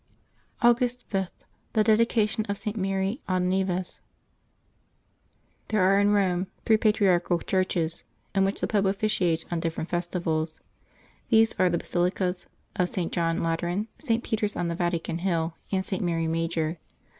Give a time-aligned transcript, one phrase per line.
[0.63, 1.27] August 5.
[1.73, 2.75] THE DEDICATION OF ST.
[2.75, 4.01] MARY AD NIVES.
[5.69, 8.03] |^\HERE are in Eome three patriarchal churches,
[8.33, 10.59] in which ^/ the Pope oflSciates on different festivals.
[11.29, 13.13] These are the Basilics of St.
[13.13, 14.23] John Lateran, St.
[14.23, 16.01] Peter's on the Vatican Hill, and St.
[16.03, 16.79] Mary Major.